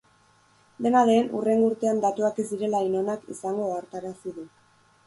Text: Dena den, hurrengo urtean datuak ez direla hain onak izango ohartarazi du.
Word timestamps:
Dena 0.85 1.03
den, 1.09 1.29
hurrengo 1.39 1.69
urtean 1.73 2.01
datuak 2.07 2.43
ez 2.45 2.49
direla 2.55 2.83
hain 2.87 2.99
onak 3.05 3.31
izango 3.37 3.71
ohartarazi 3.71 4.37
du. 4.41 4.53